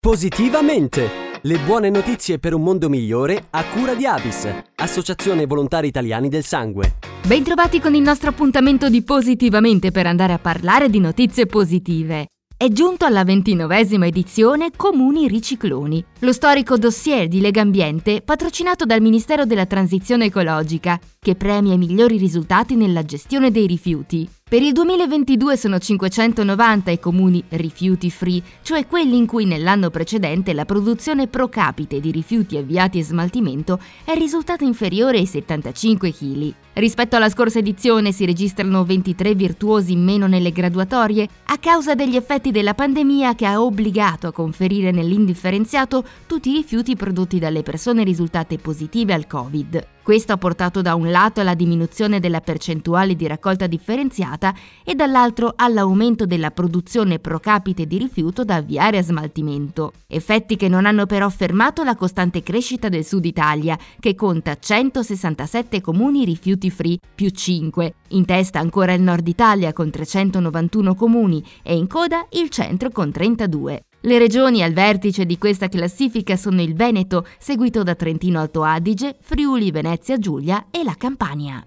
Positivamente! 0.00 1.10
Le 1.42 1.58
buone 1.58 1.90
notizie 1.90 2.38
per 2.38 2.54
un 2.54 2.62
mondo 2.62 2.88
migliore 2.88 3.46
a 3.50 3.64
cura 3.64 3.94
di 3.94 4.06
Avis, 4.06 4.48
Associazione 4.76 5.44
Volontari 5.44 5.88
Italiani 5.88 6.28
del 6.28 6.44
Sangue. 6.44 6.98
Bentrovati 7.26 7.80
con 7.80 7.96
il 7.96 8.02
nostro 8.02 8.30
appuntamento 8.30 8.88
di 8.88 9.02
Positivamente 9.02 9.90
per 9.90 10.06
andare 10.06 10.34
a 10.34 10.38
parlare 10.38 10.88
di 10.88 11.00
notizie 11.00 11.46
positive. 11.46 12.28
È 12.56 12.68
giunto 12.68 13.06
alla 13.06 13.24
ventinovesima 13.24 14.06
edizione 14.06 14.70
Comuni 14.74 15.26
Ricicloni, 15.26 16.04
lo 16.20 16.32
storico 16.32 16.78
dossier 16.78 17.26
di 17.26 17.40
Lega 17.40 17.60
Ambiente 17.60 18.22
patrocinato 18.22 18.84
dal 18.84 19.00
Ministero 19.00 19.46
della 19.46 19.66
Transizione 19.66 20.26
Ecologica, 20.26 20.98
che 21.18 21.34
premia 21.34 21.74
i 21.74 21.78
migliori 21.78 22.18
risultati 22.18 22.76
nella 22.76 23.04
gestione 23.04 23.50
dei 23.50 23.66
rifiuti. 23.66 24.28
Per 24.48 24.62
il 24.62 24.72
2022 24.72 25.58
sono 25.58 25.78
590 25.78 26.90
i 26.90 26.98
comuni 26.98 27.44
rifiuti 27.50 28.10
free, 28.10 28.42
cioè 28.62 28.86
quelli 28.86 29.18
in 29.18 29.26
cui 29.26 29.44
nell'anno 29.44 29.90
precedente 29.90 30.54
la 30.54 30.64
produzione 30.64 31.26
pro 31.26 31.50
capite 31.50 32.00
di 32.00 32.10
rifiuti 32.10 32.56
avviati 32.56 32.98
a 32.98 33.04
smaltimento 33.04 33.78
è 34.04 34.14
risultata 34.14 34.64
inferiore 34.64 35.18
ai 35.18 35.26
75 35.26 36.12
kg. 36.14 36.54
Rispetto 36.72 37.16
alla 37.16 37.28
scorsa 37.28 37.58
edizione 37.58 38.10
si 38.10 38.24
registrano 38.24 38.86
23 38.86 39.34
virtuosi 39.34 39.92
in 39.92 40.02
meno 40.02 40.26
nelle 40.26 40.50
graduatorie 40.50 41.28
a 41.44 41.58
causa 41.58 41.94
degli 41.94 42.16
effetti 42.16 42.50
della 42.50 42.72
pandemia 42.72 43.34
che 43.34 43.44
ha 43.44 43.60
obbligato 43.60 44.28
a 44.28 44.32
conferire 44.32 44.92
nell'indifferenziato 44.92 46.02
tutti 46.26 46.52
i 46.52 46.54
rifiuti 46.54 46.96
prodotti 46.96 47.38
dalle 47.38 47.62
persone 47.62 48.02
risultate 48.02 48.56
positive 48.56 49.12
al 49.12 49.26
Covid. 49.26 49.97
Questo 50.08 50.32
ha 50.32 50.38
portato 50.38 50.80
da 50.80 50.94
un 50.94 51.10
lato 51.10 51.42
alla 51.42 51.52
diminuzione 51.52 52.18
della 52.18 52.40
percentuale 52.40 53.14
di 53.14 53.26
raccolta 53.26 53.66
differenziata 53.66 54.54
e 54.82 54.94
dall'altro 54.94 55.52
all'aumento 55.54 56.24
della 56.24 56.50
produzione 56.50 57.18
pro 57.18 57.38
capite 57.38 57.84
di 57.84 57.98
rifiuto 57.98 58.42
da 58.42 58.54
avviare 58.54 58.96
a 58.96 59.02
smaltimento. 59.02 59.92
Effetti 60.06 60.56
che 60.56 60.66
non 60.66 60.86
hanno 60.86 61.04
però 61.04 61.28
fermato 61.28 61.84
la 61.84 61.94
costante 61.94 62.42
crescita 62.42 62.88
del 62.88 63.04
Sud 63.04 63.26
Italia, 63.26 63.76
che 64.00 64.14
conta 64.14 64.56
167 64.58 65.82
comuni 65.82 66.24
rifiuti 66.24 66.70
free 66.70 66.96
più 67.14 67.28
5. 67.28 67.94
In 68.12 68.24
testa 68.24 68.60
ancora 68.60 68.94
il 68.94 69.02
Nord 69.02 69.28
Italia 69.28 69.74
con 69.74 69.90
391 69.90 70.94
comuni 70.94 71.44
e 71.62 71.76
in 71.76 71.86
coda 71.86 72.26
il 72.30 72.48
centro 72.48 72.88
con 72.88 73.12
32. 73.12 73.82
Le 74.00 74.18
regioni 74.18 74.62
al 74.62 74.72
vertice 74.72 75.26
di 75.26 75.38
questa 75.38 75.68
classifica 75.68 76.36
sono 76.36 76.62
il 76.62 76.74
Veneto, 76.74 77.26
seguito 77.36 77.82
da 77.82 77.96
Trentino 77.96 78.38
Alto 78.38 78.62
Adige, 78.62 79.16
Friuli 79.20 79.72
Venezia 79.72 80.18
Giulia 80.18 80.66
e 80.70 80.84
la 80.84 80.94
Campania. 80.96 81.66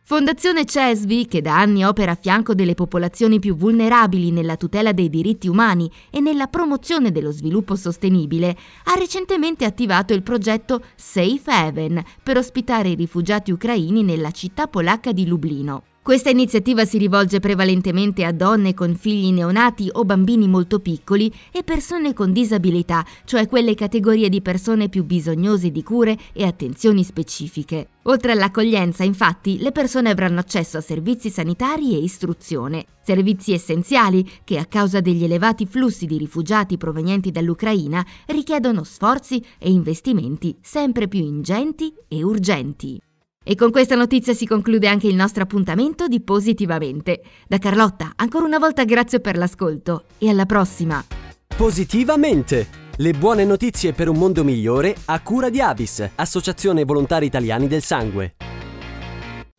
Fondazione 0.08 0.66
CESVI, 0.66 1.26
che 1.26 1.42
da 1.42 1.58
anni 1.58 1.84
opera 1.84 2.12
a 2.12 2.16
fianco 2.16 2.54
delle 2.54 2.76
popolazioni 2.76 3.40
più 3.40 3.56
vulnerabili 3.56 4.30
nella 4.30 4.56
tutela 4.56 4.92
dei 4.92 5.10
diritti 5.10 5.48
umani 5.48 5.90
e 6.12 6.20
nella 6.20 6.46
promozione 6.46 7.12
dello 7.12 7.32
sviluppo 7.32 7.76
sostenibile, 7.76 8.56
ha 8.84 8.94
recentemente 9.00 9.66
attivato 9.66 10.14
il 10.14 10.22
progetto 10.22 10.84
Safe 10.96 11.50
Haven 11.50 12.04
per 12.22 12.38
ospitare 12.38 12.90
i 12.90 12.96
rifugiati 12.96 13.52
ucraini 13.52 14.04
nella 14.04 14.30
città 14.30 14.68
polacca 14.68 15.12
di 15.12 15.26
Lublino. 15.26 15.95
Questa 16.06 16.30
iniziativa 16.30 16.86
si 16.86 17.00
rivolge 17.00 17.40
prevalentemente 17.40 18.26
a 18.26 18.32
donne 18.32 18.76
con 18.76 18.94
figli 18.94 19.32
neonati 19.32 19.90
o 19.92 20.06
bambini 20.06 20.48
molto 20.48 20.80
piccoli 20.80 21.34
e 21.52 21.64
persone 21.64 22.14
con 22.14 22.32
disabilità, 22.32 23.04
cioè 23.24 23.48
quelle 23.48 23.74
categorie 23.74 24.30
di 24.30 24.40
persone 24.40 24.88
più 24.88 25.04
bisognose 25.04 25.72
di 25.72 25.82
cure 25.82 26.16
e 26.32 26.46
attenzioni 26.46 27.04
specifiche. 27.04 27.88
Oltre 28.04 28.34
all'accoglienza, 28.34 29.04
infatti, 29.04 29.58
le 29.58 29.72
persone 29.72 30.12
avranno 30.12 30.40
accesso 30.42 30.78
a 30.78 30.82
servizi 30.82 31.32
sanitari 31.32 31.96
e 31.96 31.98
istruzione, 31.98 32.86
servizi 33.02 33.54
essenziali 33.54 34.30
che 34.44 34.60
a 34.60 34.66
causa 34.66 35.02
degli 35.02 35.24
elevati 35.24 35.66
flussi 35.66 36.06
di 36.06 36.20
rifugiati 36.20 36.78
provenienti 36.78 37.32
dall'Ucraina 37.32 38.06
richiedono 38.28 38.84
sforzi 38.84 39.44
e 39.58 39.72
investimenti 39.72 40.56
sempre 40.62 41.08
più 41.08 41.22
ingenti 41.22 41.92
e 42.08 42.22
urgenti. 42.22 43.02
E 43.48 43.54
con 43.54 43.70
questa 43.70 43.94
notizia 43.94 44.34
si 44.34 44.48
conclude 44.48 44.88
anche 44.88 45.06
il 45.06 45.14
nostro 45.14 45.44
appuntamento 45.44 46.08
di 46.08 46.20
Positivamente. 46.20 47.22
Da 47.48 47.60
Carlotta, 47.60 48.14
ancora 48.16 48.44
una 48.44 48.58
volta 48.58 48.86
grazie 48.86 49.20
per 49.20 49.38
l'ascolto 49.38 50.06
e 50.18 50.30
alla 50.30 50.48
prossima. 50.48 51.06
Positivamente! 51.56 52.84
Le 52.98 53.12
buone 53.12 53.46
notizie 53.46 53.94
per 53.94 54.10
un 54.10 54.18
mondo 54.18 54.44
migliore 54.44 54.96
a 55.06 55.22
cura 55.22 55.52
di 55.52 55.62
Avis, 55.62 56.10
Associazione 56.16 56.86
Volontari 56.86 57.28
Italiani 57.28 57.68
del 57.68 57.84
Sangue. 57.84 58.36